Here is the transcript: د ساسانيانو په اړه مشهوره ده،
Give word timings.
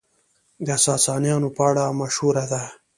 د 0.67 0.69
ساسانيانو 0.85 1.47
په 1.55 1.61
اړه 1.69 1.83
مشهوره 1.99 2.45
ده، 2.51 2.61